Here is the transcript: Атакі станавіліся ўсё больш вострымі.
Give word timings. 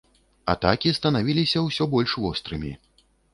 Атакі 0.53 0.93
станавіліся 0.99 1.63
ўсё 1.67 1.83
больш 1.93 2.17
вострымі. 2.25 2.73